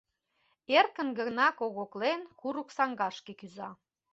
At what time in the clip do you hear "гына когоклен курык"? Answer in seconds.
1.19-2.69